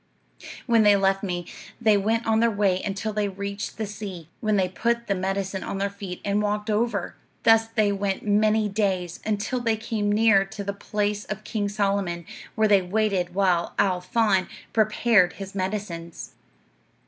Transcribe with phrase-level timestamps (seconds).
[0.65, 1.45] "When they left me,
[1.79, 5.63] they went on their way until they reached the sea, when they put the medicine
[5.63, 7.13] on their feet and walked over.
[7.43, 12.25] Thus they went many days, until they came near to the place of King Solomon,
[12.55, 16.33] where they waited while Al Faan prepared his medicines.